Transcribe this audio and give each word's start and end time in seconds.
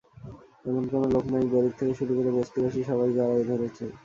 এমন 0.65 0.83
কোনো 0.91 1.05
লোক 1.13 1.25
নাই 1.33 1.45
গরিব 1.53 1.73
থেকে 1.79 1.93
শুরু 1.99 2.11
করে 2.17 2.29
বস্তিবাসী 2.37 2.81
সবাই 2.89 3.09
জড়ায় 3.17 3.45
ধরেছে। 3.49 3.85